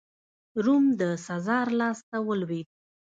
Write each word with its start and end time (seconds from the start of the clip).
روم 0.65 0.85
د 0.99 1.01
سزار 1.27 1.67
لاسته 1.79 2.17
ولوېد. 2.27 2.67